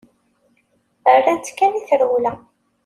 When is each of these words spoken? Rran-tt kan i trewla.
Rran-tt 1.15 1.49
kan 1.57 1.79
i 1.79 1.81
trewla. 1.89 2.33